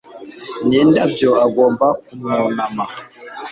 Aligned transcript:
Ni 0.67 0.77
indabyo 0.83 1.29
agomba 1.45 1.87
kumwunama 2.05 2.85